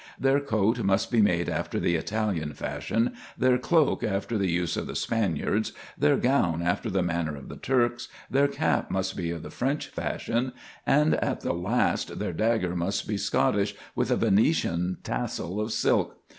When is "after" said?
1.47-1.79, 4.03-4.35, 6.63-6.89